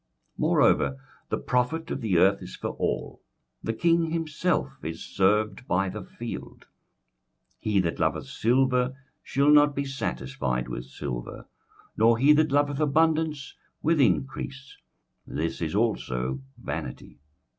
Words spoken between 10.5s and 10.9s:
with